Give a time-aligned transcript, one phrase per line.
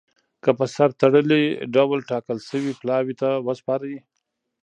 [0.43, 1.43] کي په سر تړلي
[1.75, 3.97] ډول ټاکل سوي پلاوي ته وسپاري.